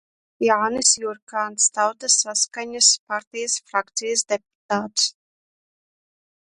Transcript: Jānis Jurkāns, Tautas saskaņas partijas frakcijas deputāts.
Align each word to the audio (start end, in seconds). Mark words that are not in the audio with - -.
Jānis 0.43 0.93
Jurkāns, 1.03 1.67
Tautas 1.75 2.15
saskaņas 2.23 2.89
partijas 3.13 3.59
frakcijas 3.73 4.27
deputāts. 4.35 5.09